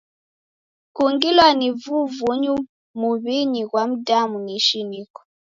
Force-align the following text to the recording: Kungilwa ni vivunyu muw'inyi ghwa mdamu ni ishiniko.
Kungilwa 0.95 1.47
ni 1.59 1.67
vivunyu 1.81 2.55
muw'inyi 2.99 3.63
ghwa 3.69 3.83
mdamu 3.91 4.37
ni 4.45 4.53
ishiniko. 4.59 5.21